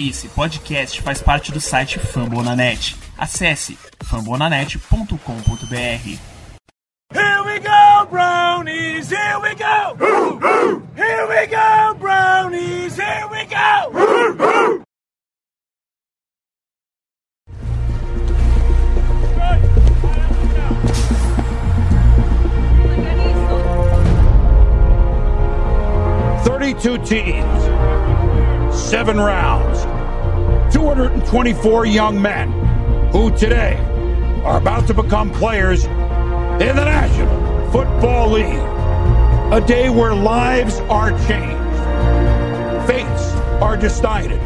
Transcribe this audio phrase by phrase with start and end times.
[0.00, 2.96] Esse podcast faz parte do site Fambonanet.
[3.18, 6.18] Acesse fambonanet.com.br.
[7.12, 9.96] Here we go, brownies, here we go!
[10.96, 14.84] Here we go, brownies, here we go!
[26.44, 27.62] Thirty-two teams,
[28.74, 29.84] seven rounds,
[30.72, 32.52] 224 young men
[33.10, 33.76] who today
[34.44, 39.52] are about to become players in the National Football League.
[39.52, 41.76] A day where lives are changed,
[42.86, 44.38] fates are decided,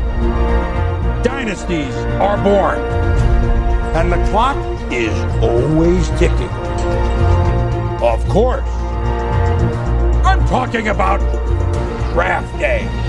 [1.23, 2.79] dynasties are born,
[3.95, 4.57] and the clock
[4.91, 5.13] is
[5.43, 6.49] always ticking.
[8.03, 8.69] Of course,
[10.25, 11.21] I'm talking about
[12.15, 13.04] draft day.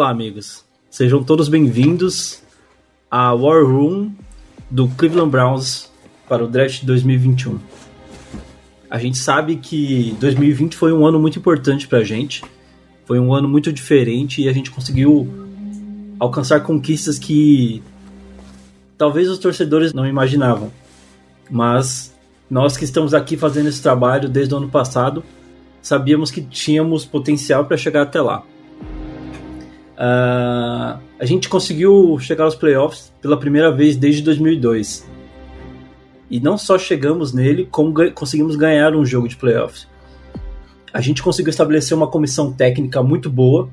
[0.00, 0.64] Olá, amigos.
[0.88, 2.42] Sejam todos bem-vindos
[3.10, 4.14] à War Room
[4.70, 5.90] do Cleveland Browns
[6.26, 7.58] para o draft 2021.
[8.88, 12.42] A gente sabe que 2020 foi um ano muito importante para a gente,
[13.04, 15.28] foi um ano muito diferente e a gente conseguiu
[16.18, 17.82] alcançar conquistas que
[18.96, 20.72] talvez os torcedores não imaginavam.
[21.50, 22.16] Mas
[22.48, 25.22] nós que estamos aqui fazendo esse trabalho desde o ano passado,
[25.82, 28.42] sabíamos que tínhamos potencial para chegar até lá.
[30.00, 35.06] Uh, a gente conseguiu chegar aos playoffs pela primeira vez desde 2002.
[36.30, 39.86] E não só chegamos nele, como ga conseguimos ganhar um jogo de playoffs.
[40.90, 43.68] A gente conseguiu estabelecer uma comissão técnica muito boa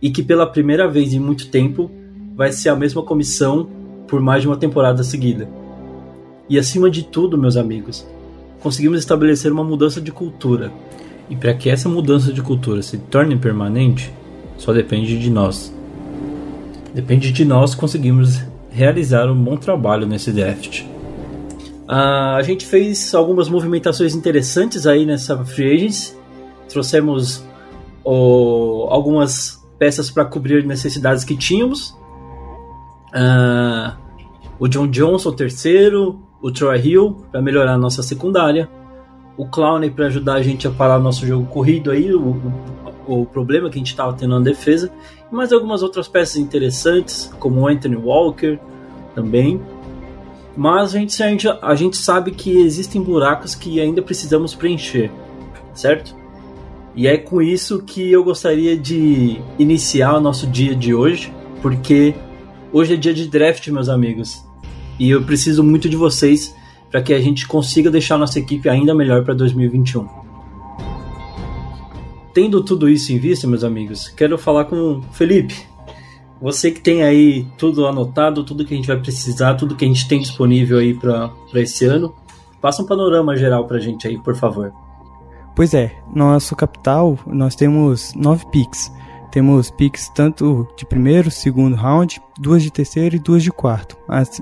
[0.00, 1.90] e que pela primeira vez em muito tempo
[2.36, 3.68] vai ser a mesma comissão
[4.06, 5.48] por mais de uma temporada seguida.
[6.48, 8.06] E acima de tudo, meus amigos,
[8.60, 10.72] conseguimos estabelecer uma mudança de cultura.
[11.28, 14.12] E para que essa mudança de cultura se torne permanente,
[14.62, 15.74] só depende de nós.
[16.94, 18.40] Depende de nós conseguirmos
[18.70, 20.82] realizar um bom trabalho nesse draft.
[20.82, 26.14] Uh, a gente fez algumas movimentações interessantes aí nessa free agency.
[26.68, 27.44] Trouxemos
[28.04, 31.90] algumas peças para cobrir necessidades que tínhamos.
[33.12, 33.96] Uh,
[34.60, 38.70] o John Johnson, terceiro, o Troy Hill para melhorar a nossa secundária,
[39.36, 42.40] o Clowney para ajudar a gente a parar nosso jogo corrido aí, o,
[43.06, 44.90] o problema que a gente estava tendo na defesa,
[45.30, 48.58] e mais algumas outras peças interessantes, como Anthony Walker
[49.14, 49.60] também.
[50.56, 55.10] Mas a gente, a, gente, a gente sabe que existem buracos que ainda precisamos preencher,
[55.74, 56.14] certo?
[56.94, 61.32] E é com isso que eu gostaria de iniciar o nosso dia de hoje,
[61.62, 62.14] porque
[62.70, 64.44] hoje é dia de draft, meus amigos.
[64.98, 66.54] E eu preciso muito de vocês
[66.90, 70.21] para que a gente consiga deixar nossa equipe ainda melhor para 2021.
[72.34, 75.54] Tendo tudo isso em vista, meus amigos, quero falar com o Felipe.
[76.40, 79.88] Você que tem aí tudo anotado, tudo que a gente vai precisar, tudo que a
[79.88, 82.14] gente tem disponível aí para esse ano,
[82.60, 84.72] passa um panorama geral para a gente aí, por favor.
[85.54, 88.90] Pois é, nosso capital, nós temos nove picks.
[89.30, 93.96] Temos picks tanto de primeiro, segundo round, duas de terceiro e duas de quarto,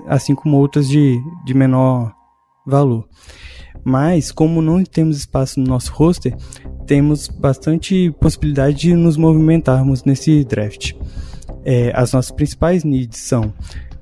[0.06, 2.12] assim como outras de, de menor
[2.66, 3.06] valor.
[3.84, 6.36] Mas, como não temos espaço no nosso roster,
[6.86, 10.92] temos bastante possibilidade de nos movimentarmos nesse draft.
[11.64, 13.52] É, as nossas principais needs são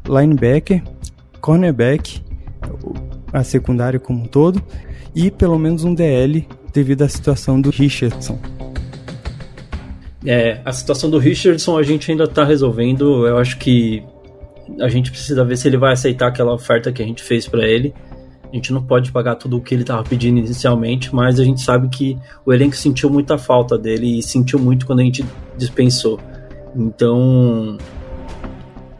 [0.08, 0.82] linebacker,
[1.40, 2.22] cornerback,
[3.32, 4.62] a secundária como um todo,
[5.14, 8.38] e pelo menos um DL devido à situação do Richardson.
[10.26, 13.26] É, a situação do Richardson a gente ainda está resolvendo.
[13.26, 14.02] Eu acho que
[14.80, 17.66] a gente precisa ver se ele vai aceitar aquela oferta que a gente fez para
[17.66, 17.94] ele.
[18.50, 21.60] A gente não pode pagar tudo o que ele estava pedindo inicialmente, mas a gente
[21.60, 25.24] sabe que o elenco sentiu muita falta dele e sentiu muito quando a gente
[25.56, 26.18] dispensou.
[26.74, 27.76] Então,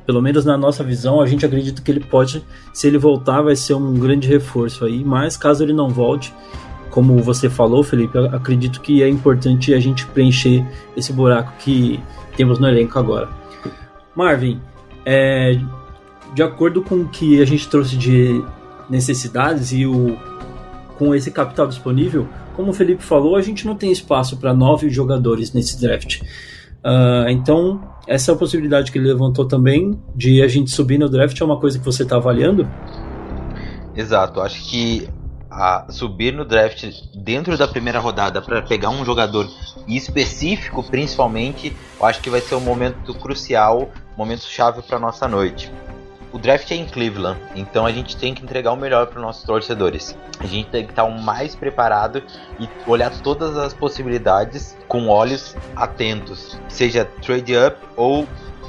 [0.05, 3.57] pelo menos na nossa visão, a gente acredita que ele pode, se ele voltar, vai
[3.57, 5.03] ser um grande reforço aí.
[5.03, 6.35] Mas caso ele não volte,
[6.91, 10.63] como você falou, Felipe, acredito que é importante a gente preencher
[10.95, 11.99] esse buraco que
[12.37, 13.29] temos no elenco agora.
[14.15, 14.61] Marvin,
[15.07, 15.59] é,
[16.35, 18.43] de acordo com o que a gente trouxe de
[18.89, 20.17] necessidades e o,
[20.97, 24.91] com esse capital disponível, como o Felipe falou, a gente não tem espaço para nove
[24.91, 26.21] jogadores nesse draft.
[26.85, 31.45] Uh, então, essa possibilidade que ele levantou também de a gente subir no draft é
[31.45, 32.69] uma coisa que você está avaliando?
[33.95, 35.09] Exato, acho que
[35.51, 39.49] a subir no draft dentro da primeira rodada para pegar um jogador
[39.89, 45.73] específico, principalmente, eu acho que vai ser um momento crucial, momento chave para nossa noite.
[46.33, 49.25] O draft é em Cleveland, então a gente tem que entregar o melhor para os
[49.25, 50.17] nossos torcedores.
[50.39, 52.23] A gente tem que estar o mais preparado
[52.61, 58.27] e olhar todas as possibilidades com olhos atentos, seja trade up ou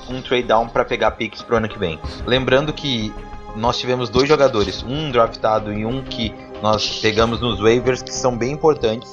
[0.09, 1.99] um trade down para pegar picks pro ano que vem.
[2.25, 3.13] Lembrando que
[3.55, 8.37] nós tivemos dois jogadores, um draftado e um que nós pegamos nos waivers que são
[8.37, 9.11] bem importantes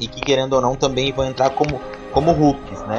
[0.00, 1.80] e que querendo ou não também vão entrar como
[2.12, 2.98] como rookies, né?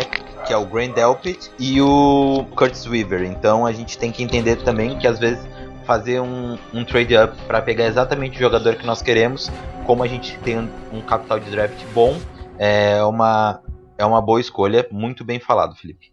[0.49, 3.21] Que é o Grand Delpit e o Curtis Weaver.
[3.21, 5.47] Então a gente tem que entender também que às vezes
[5.85, 9.47] fazer um, um trade up para pegar exatamente o jogador que nós queremos,
[9.85, 12.17] como a gente tem um, um capital de draft bom,
[12.57, 13.61] é uma
[13.95, 16.11] é uma boa escolha, muito bem falado, Felipe.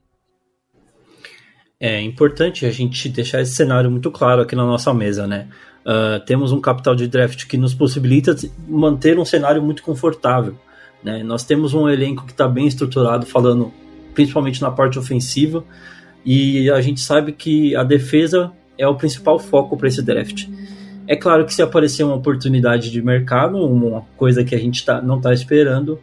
[1.81, 5.49] É importante a gente deixar esse cenário muito claro aqui na nossa mesa, né?
[5.81, 8.37] Uh, temos um capital de draft que nos possibilita
[8.69, 10.59] manter um cenário muito confortável.
[11.03, 11.23] Né?
[11.23, 13.73] Nós temos um elenco que está bem estruturado, falando
[14.17, 15.63] principalmente na parte ofensiva,
[16.25, 20.49] e a gente sabe que a defesa é o principal foco para esse draft.
[21.07, 25.01] É claro que se aparecer uma oportunidade de mercado, uma coisa que a gente tá,
[25.01, 26.01] não está esperando,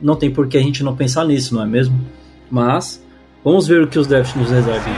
[0.00, 2.00] não tem por que a gente não pensar nisso, não é mesmo?
[2.50, 3.04] Mas
[3.44, 4.94] vamos ver o que os drafts nos reservam.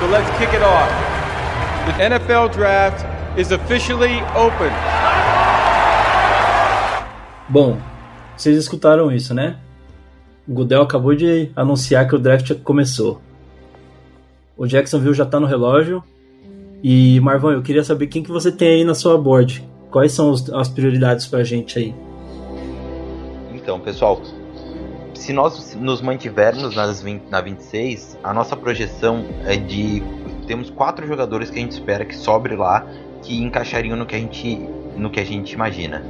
[0.00, 0.90] So let's kick it off.
[1.86, 3.04] The NFL Draft
[3.38, 4.72] is officially open.
[7.48, 7.78] Bom,
[8.36, 9.58] vocês escutaram isso, né?
[10.48, 13.20] Goodell acabou de anunciar que o draft começou.
[14.56, 16.02] O Jacksonville já tá no relógio.
[16.82, 19.66] E Marvão, eu queria saber quem que você tem aí na sua board.
[19.90, 21.94] Quais são os, as prioridades pra gente aí?
[23.54, 24.20] Então, pessoal,
[25.14, 30.02] se nós nos mantivermos nas 20, na 26, a nossa projeção é de
[30.46, 32.86] temos quatro jogadores que a gente espera que sobre lá,
[33.22, 34.56] que encaixariam no que a gente,
[34.96, 36.02] no que a gente imagina.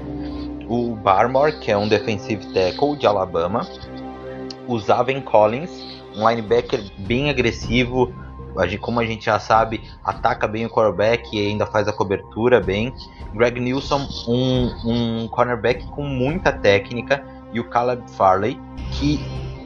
[0.69, 3.67] O Barmore, que é um defensive tackle de Alabama.
[4.67, 5.71] O Zaven Collins,
[6.17, 8.13] um linebacker bem agressivo,
[8.81, 12.95] como a gente já sabe, ataca bem o quarterback e ainda faz a cobertura bem.
[13.35, 17.25] Greg Nilsson, um, um cornerback com muita técnica.
[17.53, 18.61] E o Caleb Farley,
[18.93, 19.21] que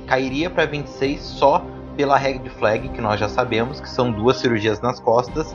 [0.06, 1.64] cairia para 26 só
[1.96, 5.54] pela red flag, que nós já sabemos que são duas cirurgias nas costas.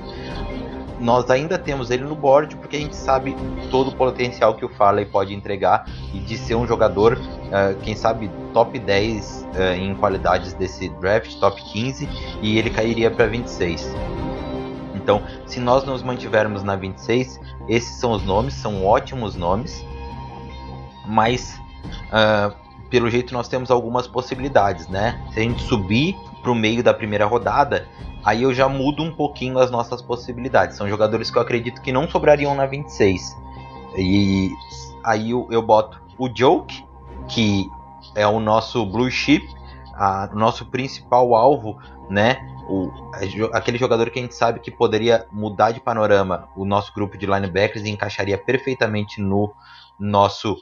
[1.04, 3.36] Nós ainda temos ele no board porque a gente sabe
[3.70, 7.94] todo o potencial que o Farley pode entregar e de ser um jogador, uh, quem
[7.94, 12.08] sabe, top 10 uh, eh, em qualidades desse draft, top 15,
[12.42, 13.94] e ele cairia para 26.
[14.96, 19.86] Então, se nós nos mantivermos na 26, esses são os nomes, são ótimos nomes,
[21.06, 21.60] mas
[22.14, 22.56] uh,
[22.90, 25.22] pelo jeito nós temos algumas possibilidades, né?
[25.34, 27.88] Se a gente subir pro meio da primeira rodada,
[28.24, 30.78] aí eu já mudo um pouquinho as nossas possibilidades.
[30.78, 33.36] São jogadores que eu acredito que não sobrariam na 26.
[33.98, 34.51] E
[35.04, 36.86] aí eu, eu boto o Joke,
[37.30, 37.66] que
[38.16, 39.48] é o nosso blue chip,
[40.31, 41.80] o nosso principal alvo,
[42.10, 42.38] né?
[42.68, 42.90] O,
[43.54, 47.25] aquele jogador que a gente sabe que poderia mudar de panorama o nosso grupo de
[47.25, 49.54] linebackers e encaixaria perfeitamente no
[50.00, 50.56] nosso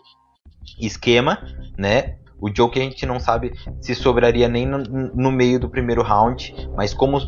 [0.80, 1.40] esquema,
[1.78, 2.18] né?
[2.42, 6.02] O Joe que a gente não sabe se sobraria nem no, no meio do primeiro
[6.02, 7.22] round, mas como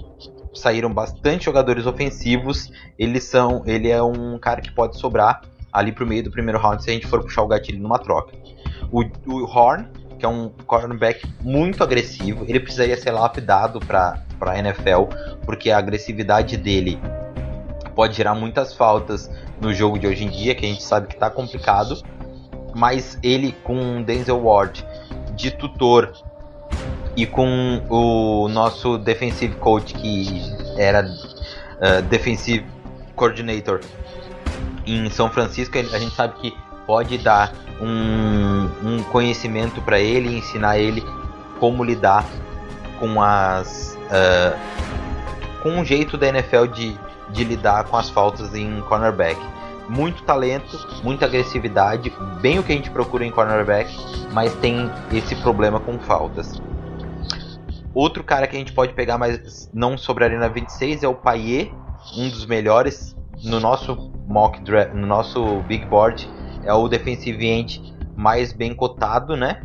[0.53, 5.41] saíram bastante jogadores ofensivos, eles são, ele é um cara que pode sobrar
[5.71, 8.33] ali pro meio do primeiro round se a gente for puxar o gatilho numa troca.
[8.91, 9.87] O, o Horn,
[10.19, 15.05] que é um cornerback muito agressivo, ele precisaria ser lapidado para a NFL,
[15.45, 16.99] porque a agressividade dele
[17.95, 19.29] pode gerar muitas faltas
[19.61, 22.01] no jogo de hoje em dia, que a gente sabe que está complicado.
[22.75, 24.83] Mas ele com Denzel Ward
[25.43, 26.13] de tutor.
[27.15, 30.41] E com o nosso defensive coach que
[30.77, 32.65] era uh, defensive
[33.15, 33.81] coordinator
[34.87, 36.57] em São Francisco, a gente sabe que
[36.87, 41.03] pode dar um, um conhecimento para ele, ensinar ele
[41.59, 42.25] como lidar
[42.99, 44.57] com as uh,
[45.61, 46.97] com um jeito da NFL de,
[47.29, 49.39] de lidar com as faltas em cornerback
[49.89, 52.11] muito talento, muita agressividade,
[52.41, 53.93] bem o que a gente procura em cornerback,
[54.31, 56.61] mas tem esse problema com faltas.
[57.93, 61.71] Outro cara que a gente pode pegar, mas não sobraria na 26 é o Paier,
[62.17, 66.27] um dos melhores no nosso mock draft, no nosso big board,
[66.63, 69.61] é o defensive end mais bem cotado, né?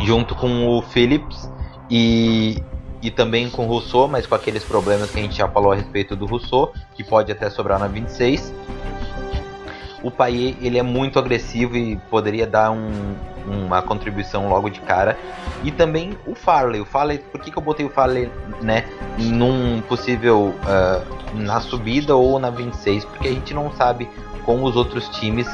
[0.00, 1.50] Junto com o Phillips
[1.88, 2.62] e,
[3.00, 5.76] e também com o Rousseau, mas com aqueles problemas que a gente já falou a
[5.76, 8.52] respeito do Rousseau, que pode até sobrar na 26.
[10.02, 13.14] O Payet ele é muito agressivo e poderia dar um,
[13.46, 15.18] uma contribuição logo de cara.
[15.62, 16.80] E também o Farley.
[16.80, 18.30] O Farley, por que, que eu botei o Farley,
[18.60, 18.84] né,
[19.18, 23.04] num possível uh, na subida ou na 26?
[23.04, 24.08] Porque a gente não sabe
[24.44, 25.48] como os outros times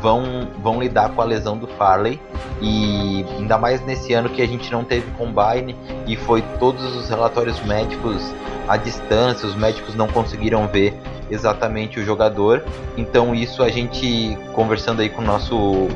[0.00, 2.20] vão, vão lidar com a lesão do Farley
[2.60, 5.76] e ainda mais nesse ano que a gente não teve combine
[6.06, 8.34] e foi todos os relatórios médicos
[8.68, 10.98] à distância, os médicos não conseguiram ver
[11.30, 12.64] exatamente o jogador.
[12.96, 15.88] Então isso a gente conversando aí com o nosso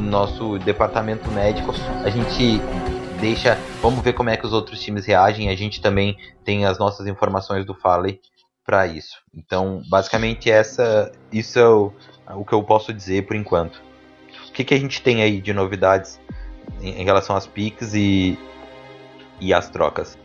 [0.00, 2.60] nosso departamento médico, a gente
[3.20, 5.48] deixa, vamos ver como é que os outros times reagem.
[5.48, 8.20] A gente também tem as nossas informações do Farley
[8.64, 9.18] para isso.
[9.34, 11.92] Então, basicamente essa isso é o,
[12.34, 13.82] o que eu posso dizer por enquanto.
[14.48, 16.20] O que, que a gente tem aí de novidades
[16.80, 18.38] em, em relação às piques e,
[19.40, 20.18] e às trocas?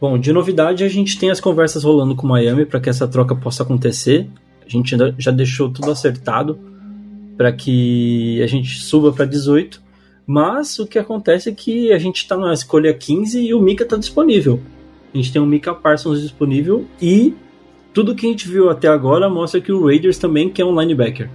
[0.00, 3.34] Bom, de novidade a gente tem as conversas rolando com Miami para que essa troca
[3.34, 4.28] possa acontecer.
[4.64, 6.58] A gente já deixou tudo acertado
[7.36, 9.82] para que a gente suba para 18.
[10.26, 13.84] Mas o que acontece é que a gente está na escolha 15 e o Mika
[13.84, 14.60] está disponível.
[15.14, 17.34] A gente tem o Mika Parsons disponível e
[17.94, 21.30] tudo que a gente viu até agora mostra que o Raiders também quer um linebacker.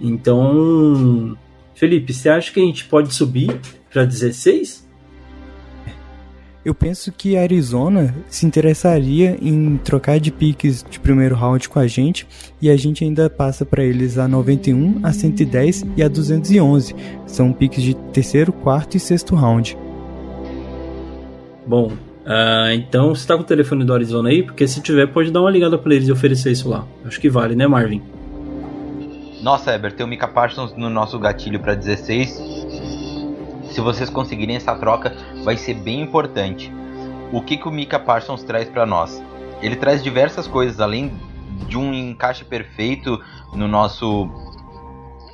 [0.00, 1.36] Então,
[1.74, 3.60] Felipe, você acha que a gente pode subir
[3.92, 4.87] para 16?
[6.68, 11.78] Eu penso que a Arizona se interessaria em trocar de piques de primeiro round com
[11.78, 12.28] a gente
[12.60, 16.94] e a gente ainda passa para eles a 91, a 110 e a 211.
[17.24, 19.78] São piques de terceiro, quarto e sexto round.
[21.66, 24.42] Bom, uh, então você está com o telefone do Arizona aí?
[24.42, 26.86] Porque se tiver, pode dar uma ligada para eles e oferecer isso lá.
[27.02, 28.02] Acho que vale, né, Marvin?
[29.42, 32.58] Nossa, Eber, tem o Mika Parsons no nosso gatilho para 16
[33.78, 35.14] se vocês conseguirem essa troca,
[35.48, 36.70] vai ser bem importante.
[37.32, 39.24] O que, que o Mika Parsons traz para nós?
[39.62, 41.10] Ele traz diversas coisas, além
[41.66, 43.18] de um encaixe perfeito
[43.54, 44.28] no nosso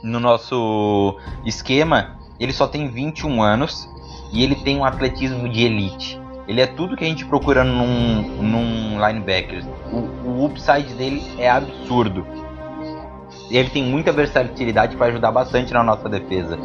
[0.04, 2.16] no nosso esquema.
[2.38, 3.90] Ele só tem 21 anos
[4.32, 6.20] e ele tem um atletismo de elite.
[6.46, 9.64] Ele é tudo que a gente procura num, num linebacker.
[9.90, 12.24] O, o upside dele é absurdo.
[13.50, 16.56] Ele tem muita versatilidade para ajudar bastante na nossa defesa.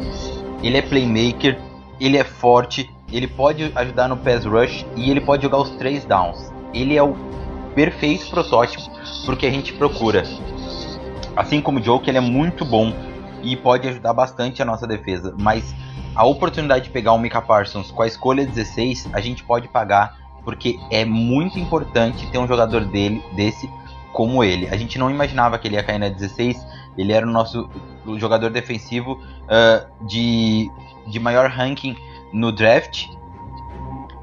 [0.62, 1.58] Ele é playmaker,
[1.98, 6.04] ele é forte, ele pode ajudar no pass rush e ele pode jogar os três
[6.04, 6.52] downs.
[6.72, 7.14] Ele é o
[7.74, 8.82] perfeito protótipo
[9.24, 10.24] porque a gente procura.
[11.36, 12.92] Assim como o Joe, que ele é muito bom
[13.42, 15.74] e pode ajudar bastante a nossa defesa, mas
[16.14, 20.18] a oportunidade de pegar o Mika Parsons com a escolha 16, a gente pode pagar
[20.44, 23.70] porque é muito importante ter um jogador dele desse
[24.12, 24.68] como ele.
[24.68, 26.66] A gente não imaginava que ele ia cair na 16.
[26.98, 27.70] Ele era o nosso
[28.16, 30.70] jogador defensivo uh, de
[31.06, 31.96] de maior ranking
[32.32, 33.06] no draft,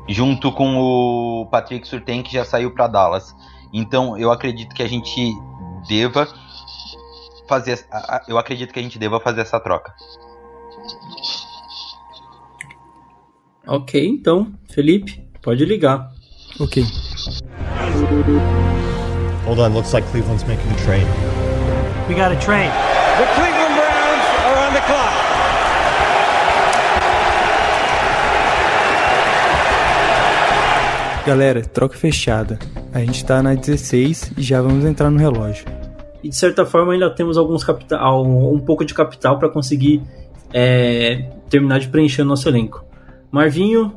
[0.07, 3.35] junto com o Patrick Surtain que já saiu para Dallas.
[3.73, 5.33] Então eu acredito que a gente
[5.87, 6.27] deva
[7.47, 7.85] fazer,
[8.27, 9.93] eu acredito que a gente deva fazer essa troca.
[13.67, 16.09] Ok, então, Felipe, pode ligar.
[16.59, 16.83] Ok.
[19.45, 21.05] Hold on, looks like Cleveland's making a trade.
[22.07, 22.71] We got a trade.
[23.17, 25.06] The Cleveland Browns are on the clock.
[31.27, 32.57] Galera, troca fechada.
[32.93, 35.65] A gente tá na 16 e já vamos entrar no relógio.
[36.23, 40.01] E de certa forma ainda temos alguns capital, um pouco de capital para conseguir
[40.53, 42.81] é, terminar de preencher o nosso elenco.
[43.29, 43.93] Marvinho,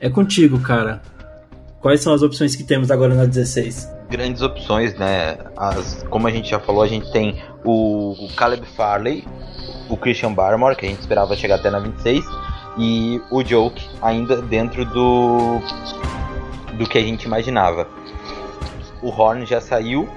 [0.00, 1.02] é contigo, cara.
[1.82, 3.86] Quais são as opções que temos agora na 16?
[4.08, 5.36] Grandes opções, né?
[5.58, 9.28] As, como a gente já falou, a gente tem o, o Caleb Farley,
[9.86, 12.24] o Christian Barmore, que a gente esperava chegar até na 26,
[12.78, 15.60] e o Joke ainda dentro do
[16.80, 17.86] do que a gente imaginava.
[19.02, 20.08] O Horn já saiu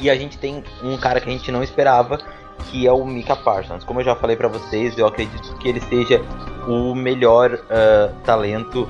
[0.00, 2.18] e a gente tem um cara que a gente não esperava,
[2.68, 3.84] que é o Mika Parsons.
[3.84, 6.20] Como eu já falei para vocês, eu acredito que ele seja
[6.66, 8.88] o melhor uh, talento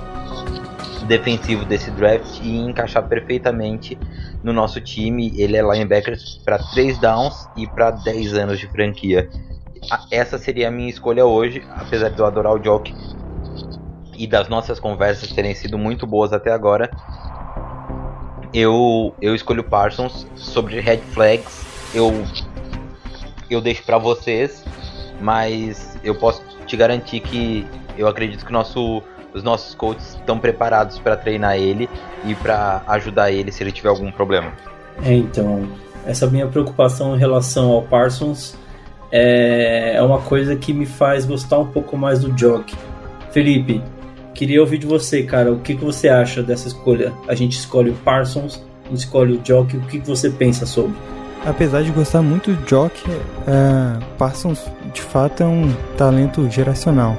[1.07, 3.99] defensivo desse draft e encaixar perfeitamente
[4.43, 5.31] no nosso time.
[5.37, 9.29] Ele é linebacker para 3 downs e para 10 anos de franquia.
[10.11, 12.95] Essa seria a minha escolha hoje, apesar de eu adorar o Jock
[14.17, 16.91] e das nossas conversas terem sido muito boas até agora,
[18.53, 21.65] eu, eu escolho Parsons sobre Red Flags.
[21.95, 22.13] Eu,
[23.51, 24.65] eu deixo para vocês,
[25.21, 27.67] mas eu posso te garantir que
[27.97, 29.03] eu acredito que nosso,
[29.35, 31.89] os nossos coaches estão preparados para treinar ele
[32.25, 34.53] e para ajudar ele se ele tiver algum problema.
[35.03, 35.67] É, então,
[36.07, 38.55] essa minha preocupação em relação ao Parsons
[39.11, 42.75] é, é uma coisa que me faz gostar um pouco mais do Jock.
[43.31, 43.83] Felipe,
[44.35, 47.13] Queria ouvir de você, cara, o que, que você acha dessa escolha?
[47.29, 50.67] A gente escolhe o Parsons, a gente escolhe o Jock, o que, que você pensa
[50.67, 50.95] sobre?
[51.45, 54.61] apesar de gostar muito do Jock, uh, Parsons
[54.93, 57.17] de fato é um talento geracional.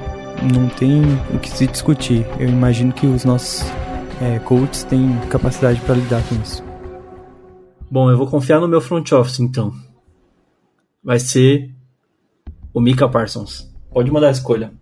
[0.52, 1.02] Não tem
[1.32, 2.26] o que se discutir.
[2.38, 3.62] Eu imagino que os nossos
[4.20, 6.62] é, coaches têm capacidade para lidar com isso.
[7.90, 9.72] Bom, eu vou confiar no meu front office então.
[11.02, 11.70] Vai ser
[12.72, 13.72] o Mika Parsons.
[13.90, 14.72] Pode mandar a escolha.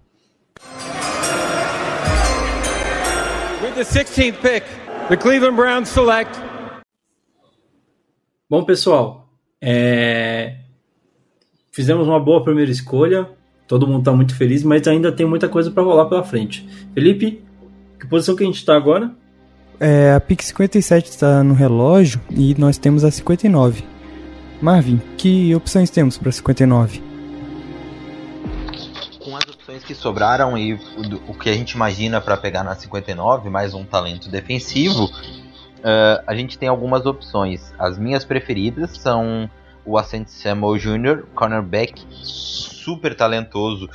[3.82, 4.64] The 16th pick,
[5.08, 6.38] the Cleveland Browns select.
[8.48, 9.28] Bom, pessoal,
[9.60, 10.56] é...
[11.72, 13.28] fizemos uma boa primeira escolha.
[13.66, 16.68] Todo mundo está muito feliz, mas ainda tem muita coisa para rolar pela frente.
[16.94, 17.42] Felipe,
[17.98, 19.10] que posição que a gente está agora?
[19.80, 23.82] É, a pick 57 está no relógio e nós temos a 59.
[24.60, 27.11] Marvin, que opções temos para 59?
[29.92, 30.72] Que sobraram e
[31.28, 36.34] o, que a gente imagina para pegar na 59, mais um talento defensivo, uh, a
[36.34, 37.74] gente tem algumas opções.
[37.78, 39.50] As minhas preferidas são
[39.84, 43.90] o Ascent Samuel Jr., cornerback, super talentoso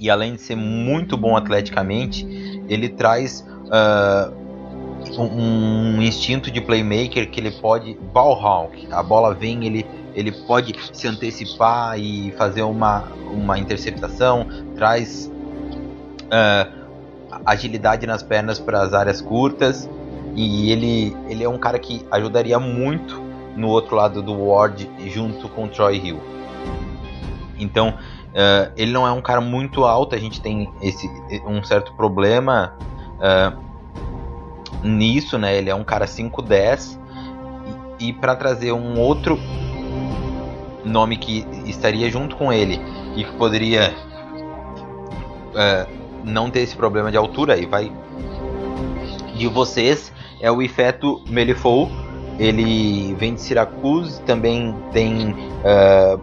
[0.00, 2.26] e além de ser muito bom atleticamente,
[2.66, 9.66] ele traz uh, um, instinto de playmaker que ele pode ball hawk, a bola vem,
[9.66, 9.84] ele
[10.14, 15.30] ele pode se antecipar e fazer uma, uma interceptação, traz
[16.24, 16.84] uh,
[17.44, 19.88] agilidade nas pernas para as áreas curtas
[20.34, 23.20] e ele, ele é um cara que ajudaria muito
[23.56, 26.20] no outro lado do Ward junto com o Troy Hill.
[27.58, 31.08] Então uh, ele não é um cara muito alto, a gente tem esse
[31.46, 32.74] um certo problema
[33.18, 35.56] uh, nisso, né?
[35.56, 36.98] Ele é um cara 5'10
[37.98, 39.38] e, e para trazer um outro
[40.84, 42.80] nome que estaria junto com ele
[43.16, 43.94] e que poderia
[45.50, 45.90] uh,
[46.24, 47.90] não ter esse problema de altura e vai
[49.34, 51.90] de vocês é o Ifeto Melifou.
[52.38, 56.18] Ele vem de Syracuse, também tem uh,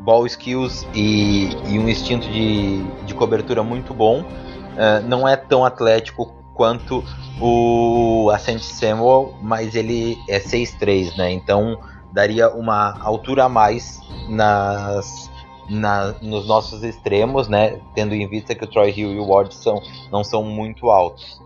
[0.00, 4.20] ball skills e, e, um instinto de, de cobertura muito bom.
[4.20, 7.02] Uh, não é tão atlético quanto
[7.40, 11.30] o Ascent Samuel, mas ele é 6'3, né?
[11.32, 11.78] Então
[12.16, 15.30] daria uma altura a mais nas,
[15.68, 17.78] na, nos nossos extremos, né?
[17.94, 21.38] Tendo em vista que o Troy Hill e o Ward são, não são muito altos.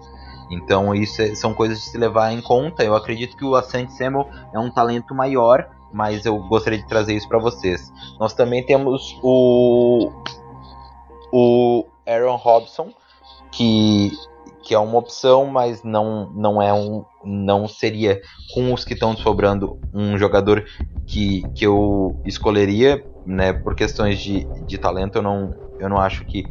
[0.48, 2.85] Então isso é, são coisas de se levar em conta.
[2.85, 7.14] Eu acredito que o Ascent Samuel é um talento maior, mas eu gostaria de trazer
[7.14, 7.92] isso para vocês.
[8.20, 10.12] Nós também temos o
[11.33, 12.92] o Aaron Robson,
[13.50, 14.12] que
[14.70, 18.22] que é uma opção, mas não, não é um não seria
[18.54, 20.64] com os que estão sobrando um jogador
[21.04, 26.24] que, que eu escolheria, né, por questões de, de talento, eu não, eu não acho
[26.24, 26.44] que,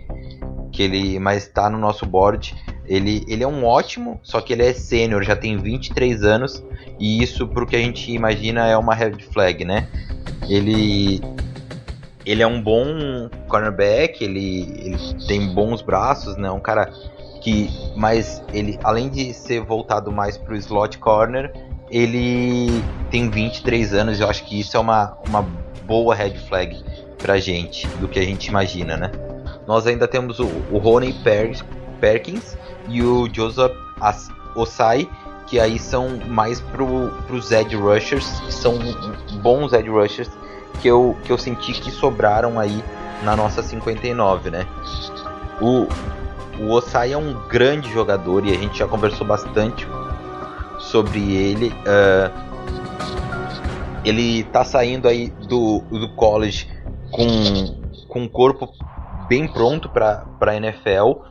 [0.70, 2.54] que ele mais está no nosso board.
[2.86, 6.62] Ele, ele é um ótimo, só que ele é sênior, já tem 23 anos,
[7.00, 9.88] e isso pro que a gente imagina é uma red flag, né?
[10.50, 11.22] Ele
[12.26, 16.52] ele é um bom cornerback, ele, ele tem bons braços, né?
[16.52, 16.92] Um cara
[17.40, 21.52] que mas ele além de ser voltado mais para o slot corner,
[21.90, 25.46] ele tem 23 anos, eu acho que isso é uma, uma
[25.86, 26.84] boa red flag
[27.18, 29.12] pra gente, do que a gente imagina, né?
[29.68, 31.52] Nós ainda temos o, o Ronnie per
[32.00, 35.10] Perkins e o Joseph As Osai,
[35.48, 38.78] que aí são mais pro, pros edge rushers, que são
[39.42, 40.30] bons edge rushers
[40.82, 42.84] que eu, que eu senti que sobraram aí
[43.24, 44.66] na nossa 59, né?
[45.62, 45.88] O,
[46.60, 49.88] o Osai é um grande jogador e a gente já conversou bastante
[50.80, 51.70] sobre ele.
[51.70, 52.50] Uh,
[54.04, 56.68] ele tá saindo aí do, do college
[57.12, 57.26] com,
[58.08, 58.72] com um corpo
[59.28, 61.22] bem pronto para a NFL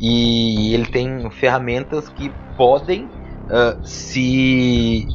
[0.00, 5.06] e ele tem ferramentas que podem uh, se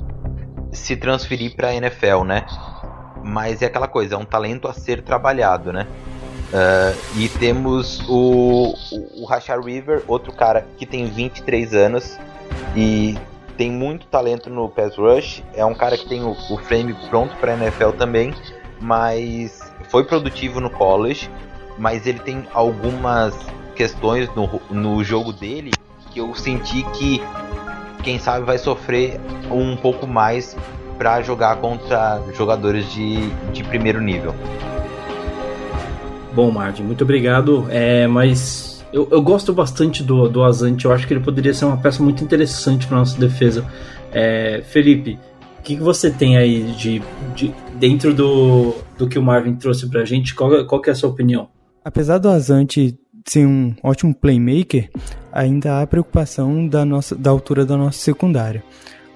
[0.72, 2.46] se transferir para a NFL, né?
[3.24, 5.88] Mas é aquela coisa, é um talento a ser trabalhado, né?
[6.46, 12.18] Uh, e temos o, o, o Rashard River, outro cara que tem 23 anos
[12.76, 13.18] e
[13.58, 15.44] tem muito talento no pass rush.
[15.54, 18.34] É um cara que tem o, o frame pronto para NFL também,
[18.80, 21.30] mas foi produtivo no college.
[21.78, 23.36] Mas ele tem algumas
[23.76, 25.72] questões no, no jogo dele
[26.12, 27.22] que eu senti que,
[28.02, 29.20] quem sabe, vai sofrer
[29.52, 30.56] um pouco mais
[30.98, 34.34] para jogar contra jogadores de, de primeiro nível.
[36.36, 37.66] Bom, Martin, muito obrigado.
[37.70, 40.84] É, mas eu, eu gosto bastante do, do Azante.
[40.84, 43.66] Eu acho que ele poderia ser uma peça muito interessante para nossa defesa.
[44.12, 45.18] É, Felipe,
[45.60, 47.02] o que, que você tem aí de,
[47.34, 50.36] de, dentro do, do que o Marvin trouxe para a gente?
[50.36, 51.48] Qual, qual é a sua opinião?
[51.86, 54.90] Apesar do Azante ser um ótimo playmaker,
[55.32, 58.62] ainda há preocupação da, nossa, da altura da nossa secundária.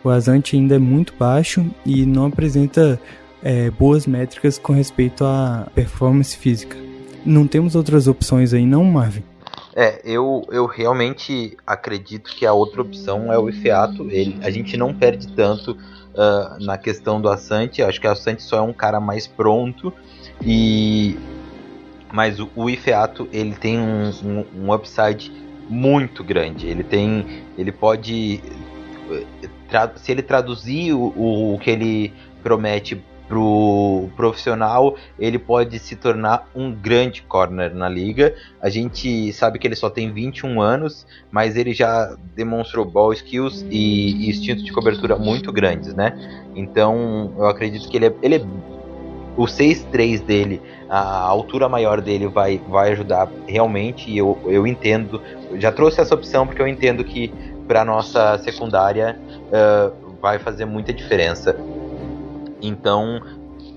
[0.06, 2.98] O Azante ainda é muito baixo e não apresenta
[3.44, 6.89] é, boas métricas com respeito à performance física.
[7.26, 9.24] Não temos outras opções aí, não, Marvin?
[9.76, 14.10] É, eu, eu realmente acredito que a outra opção é o Ifeato.
[14.10, 17.82] Ele, a gente não perde tanto uh, na questão do Assante.
[17.82, 19.94] Acho que o Assante só é um cara mais pronto.
[20.42, 21.18] E
[22.12, 25.32] mas o, o Ifeato ele tem um, um, um, upside
[25.70, 26.68] muito grande.
[26.68, 28.42] Ele tem, ele pode,
[29.98, 36.74] se ele traduzir o, o que ele promete pro profissional, ele pode se tornar um
[36.74, 38.36] grande corner na liga.
[38.60, 43.64] A gente sabe que ele só tem 21 anos, mas ele já demonstrou ball skills
[43.70, 46.18] e, e instinto de cobertura muito grandes, né?
[46.56, 48.46] Então, eu acredito que ele é, ele é
[49.38, 54.16] o 6'3 dele, a altura maior dele vai, vai ajudar realmente.
[54.18, 55.22] Eu, eu entendo,
[55.58, 57.32] já trouxe essa opção porque eu entendo que
[57.68, 61.56] para nossa secundária uh, vai fazer muita diferença.
[62.62, 63.22] Então,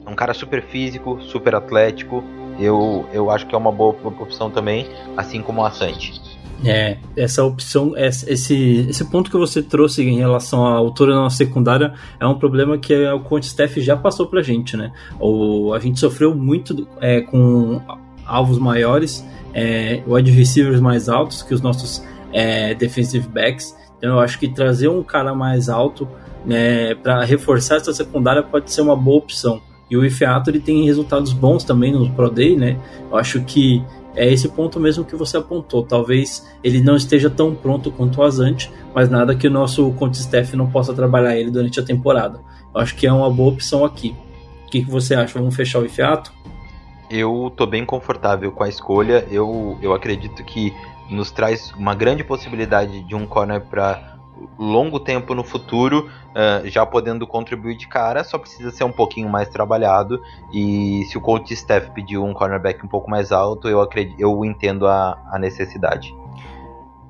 [0.07, 2.23] um cara super físico, super atlético,
[2.59, 6.21] eu, eu acho que é uma boa opção também, assim como o Assante.
[6.65, 11.93] É, essa opção, esse, esse ponto que você trouxe em relação à altura na secundária
[12.21, 14.93] é um problema que o Conte Staff já passou pra gente, né?
[15.19, 17.81] O, a gente sofreu muito é, com
[18.25, 23.77] alvos maiores, é, wide receivers mais altos que os nossos é, defensive backs.
[23.99, 26.09] Então eu acho que trazer um cara mais alto
[26.45, 29.61] né, para reforçar essa secundária pode ser uma boa opção.
[29.91, 32.79] E o Ifeato ele tem resultados bons também no Pro Day, né?
[33.11, 35.83] Eu acho que é esse ponto mesmo que você apontou.
[35.83, 40.19] Talvez ele não esteja tão pronto quanto o Azante, mas nada que o nosso Conte
[40.19, 42.41] Staff não possa trabalhar ele durante a temporada.
[42.75, 44.15] Eu acho que é uma boa opção aqui.
[44.67, 45.39] O que, que você acha?
[45.39, 46.33] Vamos fechar o Ifiato?
[47.11, 49.27] Eu tô bem confortável com a escolha.
[49.31, 50.73] Eu, eu acredito que
[51.11, 54.12] nos traz uma grande possibilidade de um corner para
[54.59, 59.29] longo tempo no futuro, uh, já podendo contribuir de cara, só precisa ser um pouquinho
[59.29, 60.21] mais trabalhado.
[60.53, 64.45] E se o coach staff pediu um cornerback um pouco mais alto, eu acredito, eu
[64.45, 66.15] entendo a, a necessidade.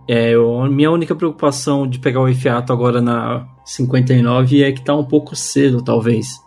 [0.08, 4.94] É, eu, minha única preocupação de pegar o Ifiato agora na 59 é que tá
[4.94, 6.40] um pouco cedo, talvez.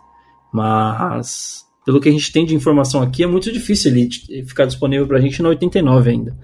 [0.52, 4.08] Mas pelo que a gente tem de informação aqui, é muito difícil ele
[4.44, 6.36] ficar disponível pra gente na 89 ainda.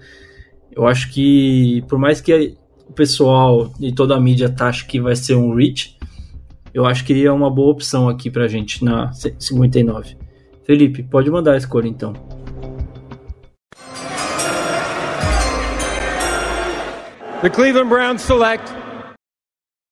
[0.71, 2.55] Eu acho que, por mais que
[2.87, 5.97] o pessoal e toda a mídia tá, acha que vai ser um reach,
[6.73, 10.17] eu acho que é uma boa opção aqui pra gente na 59.
[10.63, 12.13] Felipe, pode mandar a escolha então.
[17.41, 18.71] The Cleveland Browns select.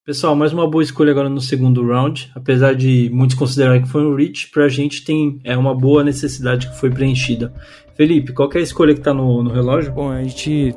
[0.06, 2.32] Pessoal, mais uma boa escolha agora no segundo round.
[2.34, 6.68] Apesar de muitos considerarem que foi um reach, pra gente tem é uma boa necessidade
[6.70, 7.54] que foi preenchida.
[7.94, 9.94] Felipe, qual é a escolha que tá no, no relógio?
[9.94, 10.74] Bom, a gente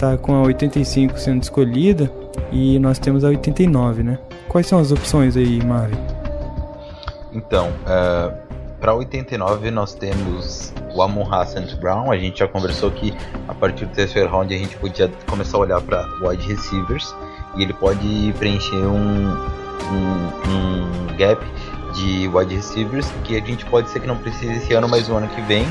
[0.00, 2.10] tá com a 85 sendo escolhida
[2.50, 4.18] e nós temos a 89, né?
[4.48, 5.98] Quais são as opções aí, Marvin?
[7.34, 8.34] Então, uh,
[8.80, 12.10] para 89 nós temos o Amon Hassan Brown.
[12.10, 13.14] A gente já conversou que
[13.46, 17.14] a partir do terceiro round a gente podia começar a olhar para wide receivers
[17.56, 19.32] e ele pode preencher um,
[19.92, 21.44] um, um gap
[21.94, 25.14] de wide receivers que a gente pode ser que não precise esse ano, mas o
[25.14, 25.66] ano que vem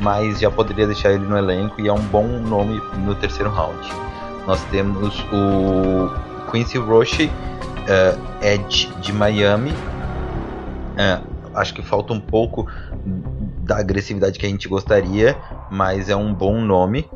[0.00, 3.78] mas já poderia deixar ele no elenco e é um bom nome no terceiro round.
[4.46, 9.70] Nós temos o Quincy Roche, uh, Edge de Miami.
[9.70, 12.66] Uh, acho que falta um pouco
[13.62, 15.36] da agressividade que a gente gostaria,
[15.70, 17.08] mas é um bom nome.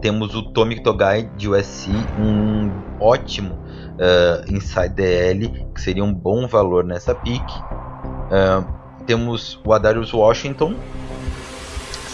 [0.00, 2.70] Temos o Tommy Togai de USC, um
[3.00, 7.42] ótimo uh, inside DL, que seria um bom valor nessa pick.
[7.50, 8.66] Uh,
[9.06, 10.74] temos o Adarius Washington,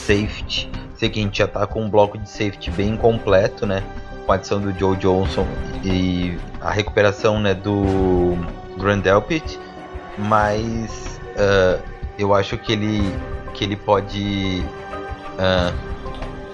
[0.06, 0.68] safety.
[0.96, 3.82] Sei que a gente já tá com um bloco de safety bem completo, né?
[4.26, 5.46] Com a adição do Joe Johnson
[5.82, 8.36] e a recuperação né, do
[8.78, 9.58] Grand Delpit.
[10.16, 11.82] Mas uh,
[12.18, 13.12] eu acho que ele,
[13.54, 14.64] que ele pode
[15.34, 15.74] uh,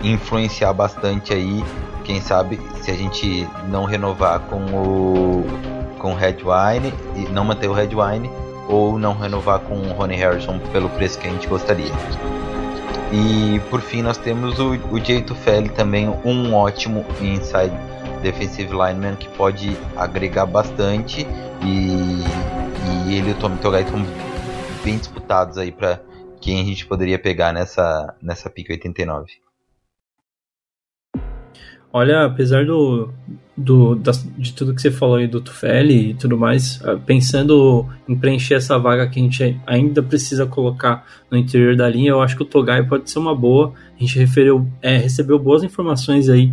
[0.03, 1.63] influenciar bastante aí.
[2.05, 5.45] Quem sabe se a gente não renovar com o
[5.99, 8.31] com Redwine e não manter o Redwine
[8.69, 11.93] ou não renovar com o Ronnie Harrison pelo preço que a gente gostaria.
[13.13, 17.73] E por fim nós temos o, o Jay Tufeli também, um ótimo inside
[18.23, 21.27] defensive lineman que pode agregar bastante
[21.63, 22.25] e,
[23.07, 24.05] e ele e o Tommy Togai estão
[24.85, 26.01] bem disputados aí para
[26.41, 29.48] quem a gente poderia pegar nessa, nessa pick 89.
[31.93, 33.09] Olha, apesar do,
[33.57, 33.99] do
[34.37, 38.55] de tudo que você falou aí do Tufeli e tudo mais, ah, pensando em preencher
[38.55, 42.43] essa vaga que a gente ainda precisa colocar no interior da linha, eu acho que
[42.43, 43.73] o Togai pode ser uma boa.
[43.97, 46.53] A gente referiu, é, recebeu boas informações aí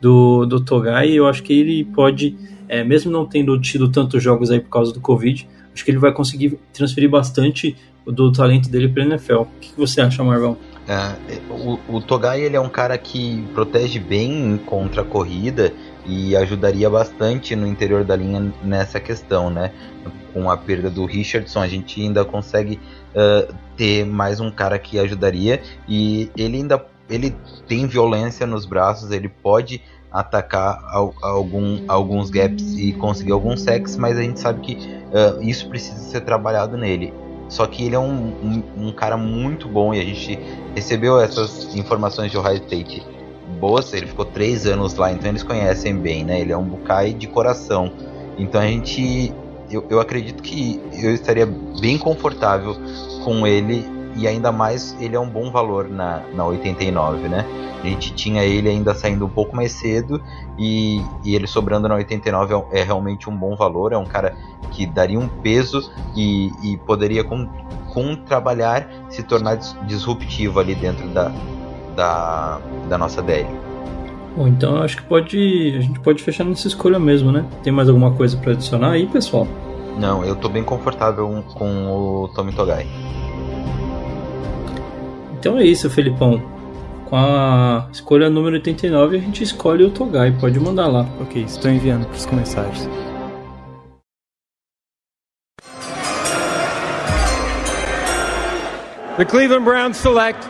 [0.00, 2.36] do, do Togai e eu acho que ele pode
[2.68, 5.98] é, mesmo não tendo tido tantos jogos aí por causa do Covid, acho que ele
[5.98, 7.74] vai conseguir transferir bastante
[8.06, 9.40] do talento dele para NFL.
[9.40, 10.56] O que, você acha, Marvão?
[10.88, 15.70] É, o, o Togai ele é um cara que protege bem contra a corrida
[16.06, 19.70] e ajudaria bastante no interior da linha nessa questão, né?
[20.32, 22.80] Com a perda do Richardson, a gente ainda consegue
[23.14, 27.34] uh, ter mais um cara que ajudaria e ele ainda ele
[27.66, 30.82] tem violência nos braços, ele pode atacar
[31.22, 35.98] algum, alguns gaps e conseguir alguns sacks, mas a gente sabe que uh, isso precisa
[35.98, 37.12] ser trabalhado nele.
[37.48, 40.38] Só que ele é um, um, um, cara muito bom e a gente
[40.74, 43.02] recebeu essas informações de Ohio State
[43.58, 43.92] boas.
[43.92, 46.40] Ele ficou três anos lá, então eles conhecem bem, né?
[46.40, 47.90] Ele é um Bukai de coração.
[48.38, 49.32] Então a gente.
[49.70, 51.46] Eu, eu acredito que eu estaria
[51.78, 52.74] bem confortável
[53.22, 53.84] com ele
[54.18, 57.46] e ainda mais ele é um bom valor na, na 89, né?
[57.82, 60.20] A gente tinha ele ainda saindo um pouco mais cedo
[60.58, 63.92] e, e ele sobrando na 89 é, é, realmente um bom valor.
[63.92, 64.34] É um cara
[64.72, 67.48] que daria um peso e, e poderia com,
[67.92, 71.32] com trabalhar se tornar disruptivo ali dentro da,
[71.94, 73.48] da, da nossa DL.
[74.36, 77.46] Bom, então eu acho que pode a gente pode fechar nessa escolha mesmo, né?
[77.62, 79.46] Tem mais alguma coisa para adicionar aí, pessoal?
[79.96, 82.86] Não, eu tô bem confortável com o Tommy Togai.
[85.38, 86.42] Então é isso, Felipão.
[87.08, 90.32] Com a escolha número 89, a gente escolhe o Togai.
[90.32, 91.06] Pode mandar lá.
[91.20, 92.88] Ok, estou enviando para os comentários.
[99.16, 100.44] The Cleveland Browns select.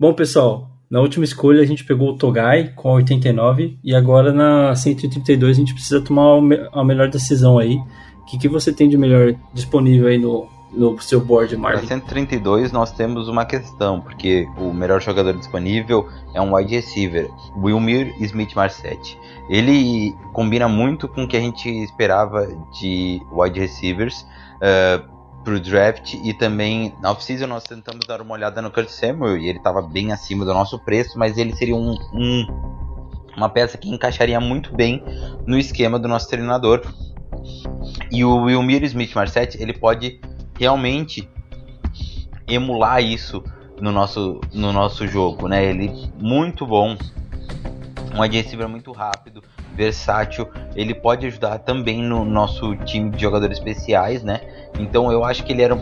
[0.00, 4.32] Bom, pessoal, na última escolha a gente pegou o Togai com a 89 e agora
[4.32, 6.40] na 132 a gente precisa tomar
[6.72, 7.76] a melhor decisão aí.
[8.22, 11.82] O que, que você tem de melhor disponível aí no, no seu board, Marvin?
[11.82, 17.30] Na 132 nós temos uma questão, porque o melhor jogador disponível é um wide receiver,
[17.56, 19.18] Wilmir Smith Marset.
[19.48, 22.46] Ele combina muito com o que a gente esperava
[22.78, 28.62] de wide receivers uh, pro draft e também na off-season nós tentamos dar uma olhada
[28.62, 31.96] no Kurt Samuel e ele estava bem acima do nosso preço, mas ele seria um,
[32.12, 32.74] um
[33.36, 35.02] uma peça que encaixaria muito bem
[35.46, 36.82] no esquema do nosso treinador.
[38.10, 40.20] E o Wilmir Smith Marset, ele pode
[40.58, 41.28] realmente
[42.46, 43.42] emular isso
[43.80, 45.64] no nosso, no nosso jogo, né?
[45.64, 46.96] Ele muito bom,
[48.14, 49.42] um adversário muito rápido,
[49.74, 54.40] versátil, ele pode ajudar também no nosso time de jogadores especiais, né?
[54.78, 55.76] Então eu acho que ele era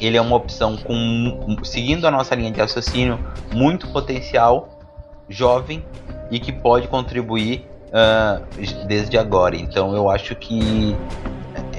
[0.00, 3.18] ele é uma opção com seguindo a nossa linha de raciocínio
[3.52, 4.80] muito potencial,
[5.28, 5.84] jovem
[6.30, 9.56] e que pode contribuir uh, desde agora.
[9.56, 10.96] Então eu acho que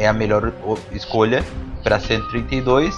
[0.02, 0.52] é a melhor
[0.92, 1.44] escolha
[1.84, 2.98] para 132.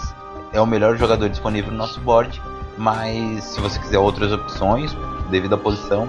[0.54, 2.42] É o melhor jogador disponível no nosso board.
[2.78, 4.96] Mas se você quiser outras opções,
[5.30, 6.08] devido à posição.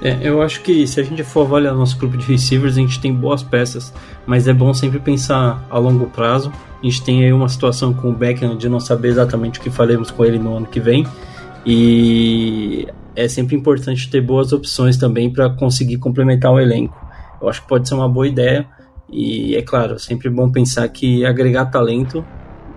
[0.00, 3.00] É, eu acho que se a gente for avaliar nosso grupo de receivers, a gente
[3.00, 3.92] tem boas peças,
[4.24, 6.52] mas é bom sempre pensar a longo prazo.
[6.80, 9.70] A gente tem aí uma situação com o Beckham de não saber exatamente o que
[9.70, 11.06] faremos com ele no ano que vem.
[11.64, 17.04] E é sempre importante ter boas opções também para conseguir complementar o elenco.
[17.40, 18.68] Eu acho que pode ser uma boa ideia.
[19.10, 22.24] E é claro, é sempre bom pensar que agregar talento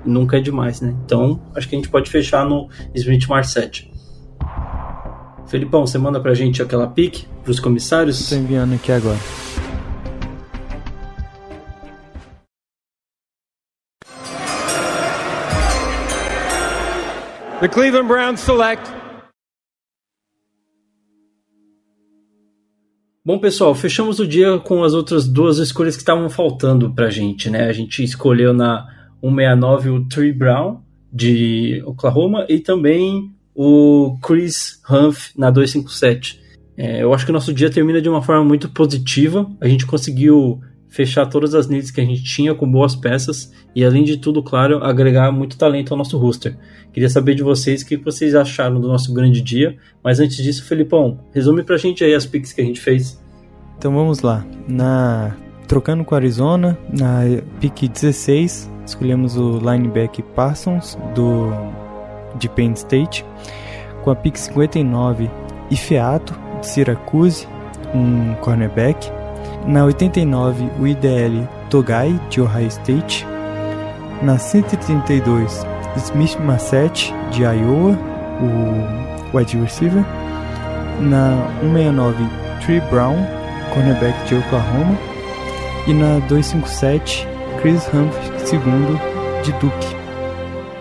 [0.06, 0.96] nunca é demais, né?
[1.06, 3.92] Então, acho que a gente pode fechar no Smith Marset.
[5.48, 8.20] Felipão, você manda pra gente aquela pique pros comissários?
[8.20, 9.18] Estou enviando aqui agora.
[17.62, 18.99] The Cleveland Browns select
[23.26, 27.50] Bom, pessoal, fechamos o dia com as outras duas escolhas que estavam faltando pra gente,
[27.50, 27.66] né?
[27.66, 28.88] A gente escolheu na
[29.22, 30.80] 169 o Tree Brown,
[31.12, 36.40] de Oklahoma, e também o Chris Humph na 257.
[36.78, 39.52] É, eu acho que o nosso dia termina de uma forma muito positiva.
[39.60, 43.86] A gente conseguiu fechar todas as needs que a gente tinha com boas peças e,
[43.86, 46.58] além de tudo, claro, agregar muito talento ao nosso roster.
[46.92, 50.66] Queria saber de vocês o que vocês acharam do nosso grande dia, mas antes disso,
[50.66, 53.22] Felipão, resume pra gente aí as picks que a gente fez.
[53.78, 54.46] Então vamos lá.
[54.68, 57.22] Na trocando com Arizona, na
[57.60, 61.52] pick 16, escolhemos o linebacker Parsons do
[62.38, 63.24] de Penn State.
[64.04, 65.30] Com a pick 59,
[65.70, 67.48] Ifeato de Syracuse,
[67.94, 69.19] um cornerback.
[69.66, 73.26] Na 89, o IDL Togai de Ohio State.
[74.22, 75.66] Na 132,
[75.98, 77.98] Smith Massett de Iowa,
[78.42, 80.04] o wide receiver.
[81.02, 82.16] Na 169,
[82.66, 83.16] Tree Brown,
[83.74, 84.98] cornerback de Oklahoma.
[85.88, 87.28] E na 257,
[87.62, 89.00] Chris Humphrey II
[89.44, 89.96] de Duke.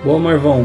[0.05, 0.63] Bom, Marvão,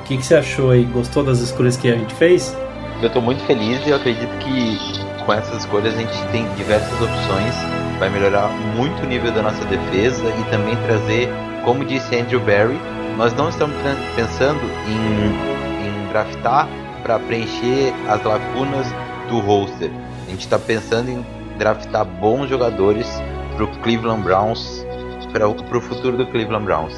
[0.00, 0.84] o que, que, você achou aí?
[0.84, 2.56] Gostou das escolhas que a gente fez?
[3.00, 6.92] Eu estou muito feliz e eu acredito que com essas escolhas a gente tem diversas
[7.02, 7.54] opções,
[7.98, 11.28] vai melhorar muito o nível da nossa defesa e também trazer,
[11.64, 12.78] como disse Andrew Barry,
[13.16, 13.74] nós não estamos
[14.14, 16.68] pensando em, em draftar
[17.02, 18.86] para preencher as lacunas
[19.28, 19.90] do roster.
[20.26, 21.26] A gente está pensando em
[21.58, 23.08] draftar bons jogadores
[23.54, 24.86] para o Cleveland Browns,
[25.32, 26.94] para o futuro do Cleveland Browns.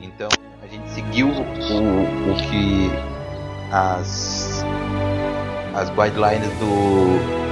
[0.00, 0.28] Então
[0.62, 2.90] a gente seguiu o, o que
[3.70, 4.64] as
[5.74, 7.45] as guidelines do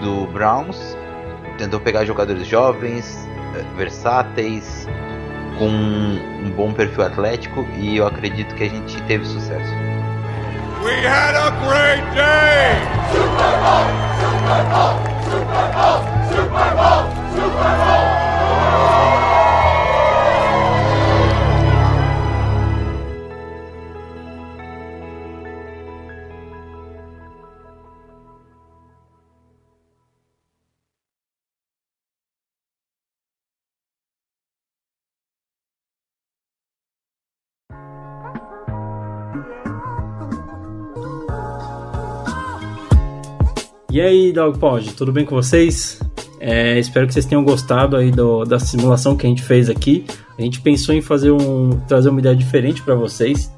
[0.00, 0.96] do Browns,
[1.58, 4.86] tentou pegar jogadores jovens, eh, versáteis,
[5.58, 9.72] com um bom perfil atlético e eu acredito que a gente teve sucesso.
[10.84, 12.78] We had a great day!
[13.10, 13.86] Super Bowl!
[14.20, 14.94] Super Bowl!
[15.24, 16.00] Super Bowl!
[16.30, 17.02] Super Bowl!
[17.34, 18.18] Super Bowl!
[43.98, 45.98] E aí, Dogpod, tudo bem com vocês?
[46.38, 50.04] É, espero que vocês tenham gostado aí do, da simulação que a gente fez aqui.
[50.38, 53.52] A gente pensou em fazer um, trazer uma ideia diferente para vocês,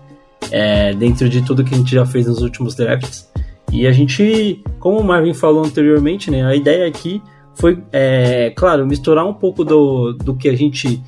[0.50, 3.30] é, dentro de tudo que a gente já fez nos últimos drafts.
[3.70, 7.20] E a gente, como o Marvin falou anteriormente, né, a ideia aqui
[7.54, 11.02] foi, é, claro, misturar um pouco do, do que a gente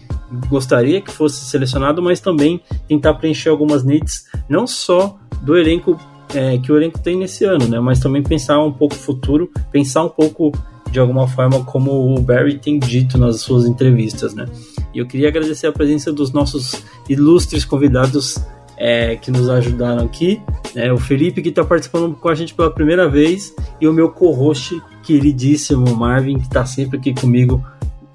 [0.51, 5.99] gostaria que fosse selecionado, mas também tentar preencher algumas needs, não só do elenco
[6.35, 7.81] é, que o elenco tem nesse ano, né?
[7.81, 10.53] Mas também pensar um pouco futuro, pensar um pouco
[10.91, 14.47] de alguma forma como o Barry tem dito nas suas entrevistas, né?
[14.95, 18.37] E eu queria agradecer a presença dos nossos ilustres convidados
[18.77, 20.41] é, que nos ajudaram aqui,
[20.75, 20.93] né?
[20.93, 24.81] O Felipe que está participando com a gente pela primeira vez e o meu co-host
[25.03, 27.65] queridíssimo Marvin que está sempre aqui comigo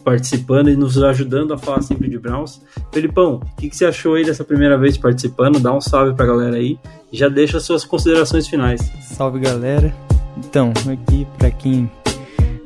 [0.08, 2.62] participando e nos ajudando a falar sempre de Browns.
[2.94, 5.60] Felipão, o que, que, você achou aí dessa primeira vez participando?
[5.60, 6.80] Dá um salve pra galera aí
[7.12, 8.80] e já deixa suas considerações finais.
[9.02, 9.94] Salve galera.
[10.38, 11.92] Então, aqui para quem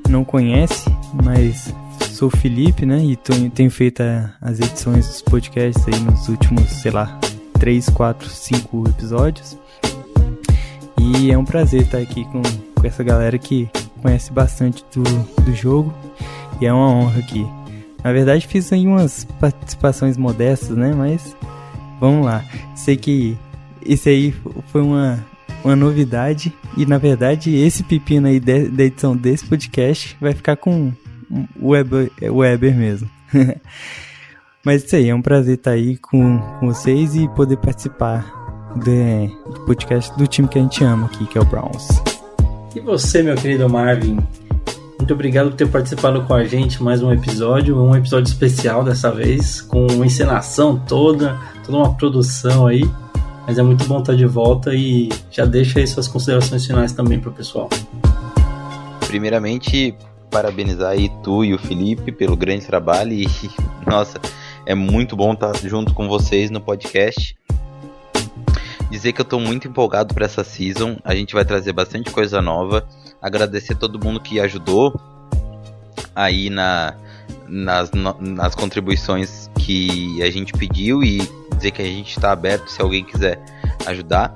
[0.08, 0.88] não conhece,
[1.23, 1.73] mas
[2.12, 3.04] sou o Felipe, né?
[3.04, 3.15] E
[3.49, 4.04] tenho feito
[4.39, 7.19] as edições dos podcasts aí nos últimos, sei lá,
[7.54, 9.58] 3, 4, 5 episódios.
[10.99, 12.43] E é um prazer estar aqui com,
[12.80, 13.67] com essa galera que
[13.99, 15.01] conhece bastante do,
[15.43, 15.91] do jogo
[16.62, 17.45] e é uma honra aqui.
[18.04, 20.93] Na verdade fiz aí umas participações modestas, né?
[20.95, 21.36] Mas
[22.00, 22.43] vamos lá.
[22.76, 23.38] Sei que
[23.86, 24.36] esse aí
[24.67, 25.19] foi uma,
[25.63, 30.56] uma novidade e na verdade esse pepino aí de, da edição desse podcast vai ficar
[30.56, 30.93] com
[31.60, 33.10] o Weber, Weber mesmo.
[34.63, 38.41] Mas isso aí, é um prazer estar aí com, com vocês e poder participar
[38.76, 41.88] do podcast do time que a gente ama aqui, que é o Browns.
[42.76, 44.19] E você, meu querido Marvin,
[45.02, 49.10] muito obrigado por ter participado com a gente mais um episódio, um episódio especial dessa
[49.12, 52.88] vez, com uma encenação toda, toda uma produção aí.
[53.48, 57.20] Mas é muito bom estar de volta e já deixa aí suas considerações finais também
[57.20, 57.68] para o pessoal.
[59.08, 59.96] Primeiramente,
[60.30, 63.28] parabenizar aí tu e o Felipe pelo grande trabalho e
[63.88, 64.20] nossa,
[64.68, 67.36] é muito bom estar junto com vocês no podcast.
[68.92, 70.98] Dizer que eu estou muito empolgado para essa season.
[71.04, 72.86] A gente vai trazer bastante coisa nova
[73.22, 75.00] agradecer todo mundo que ajudou
[76.16, 76.96] aí na,
[77.48, 81.20] nas, nas contribuições que a gente pediu e
[81.56, 83.40] dizer que a gente está aberto se alguém quiser
[83.86, 84.34] ajudar.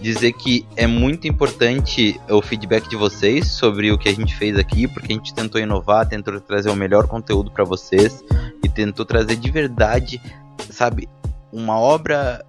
[0.00, 4.58] Dizer que é muito importante o feedback de vocês sobre o que a gente fez
[4.58, 8.22] aqui, porque a gente tentou inovar, tentou trazer o melhor conteúdo para vocês
[8.62, 10.20] e tentou trazer de verdade,
[10.70, 11.08] sabe,
[11.50, 12.44] uma obra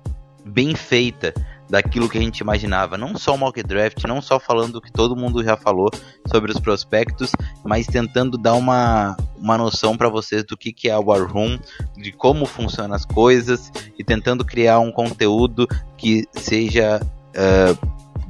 [0.45, 1.33] bem feita
[1.69, 2.97] daquilo que a gente imaginava.
[2.97, 5.89] Não só o mock draft, não só falando o que todo mundo já falou
[6.27, 7.31] sobre os prospectos,
[7.63, 11.59] mas tentando dar uma, uma noção para vocês do que, que é a War Room,
[11.95, 17.87] de como funcionam as coisas e tentando criar um conteúdo que seja uh,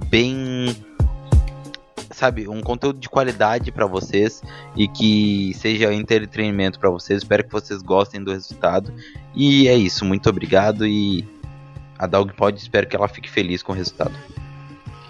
[0.07, 0.75] bem
[2.17, 4.41] sabe, um conteúdo de qualidade para vocês
[4.75, 7.21] e que seja entretenimento para vocês.
[7.21, 8.91] Espero que vocês gostem do resultado.
[9.35, 11.23] E é isso, muito obrigado e
[11.97, 14.13] a Dog pode espero que ela fique feliz com o resultado.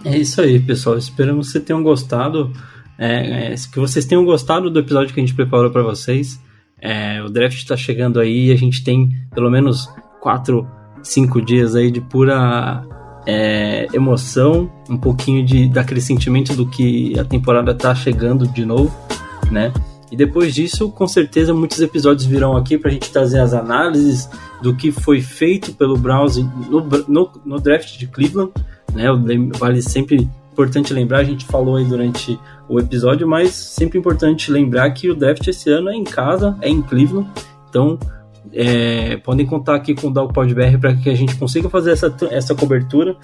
[0.05, 0.97] É isso aí, pessoal.
[0.97, 2.53] Esperamos que vocês tenham gostado.
[2.97, 6.39] É, é, que vocês tenham gostado do episódio que a gente preparou para vocês.
[6.79, 9.89] É, o draft está chegando aí e a gente tem pelo menos
[10.21, 10.67] 4,
[11.03, 12.85] 5 dias aí de pura
[13.25, 18.95] é, emoção, um pouquinho de, daquele sentimento do que a temporada está chegando de novo,
[19.51, 19.73] né?
[20.11, 24.29] E depois disso, com certeza, muitos episódios virão aqui para a gente trazer as análises
[24.61, 28.51] do que foi feito pelo Browns no, no, no draft de Cleveland.
[28.93, 29.05] Né?
[29.57, 34.89] Vale sempre importante lembrar, a gente falou aí durante o episódio, mas sempre importante lembrar
[34.91, 37.29] que o draft esse ano é em casa, é em Cleveland,
[37.69, 37.99] então
[38.51, 42.55] é, podem contar aqui com o DalPodBR para que a gente consiga fazer essa, essa
[42.55, 43.15] cobertura.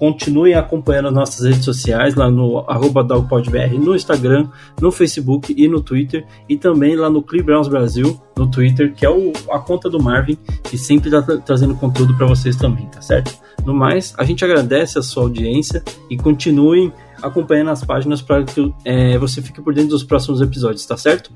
[0.00, 2.64] Continuem acompanhando as nossas redes sociais, lá no
[3.06, 4.48] DalPodBR, no Instagram,
[4.80, 9.04] no Facebook e no Twitter, e também lá no Clee Browns Brasil, no Twitter, que
[9.04, 13.02] é o, a conta do Marvin, que sempre está trazendo conteúdo para vocês também, tá
[13.02, 13.38] certo?
[13.66, 16.90] No mais, a gente agradece a sua audiência e continuem
[17.20, 21.30] acompanhando as páginas para que é, você fique por dentro dos próximos episódios, tá certo?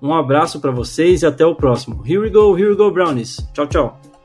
[0.00, 2.04] Um abraço para vocês e até o próximo.
[2.06, 3.44] Here we go, here we go, Brownies.
[3.52, 4.15] Tchau, tchau.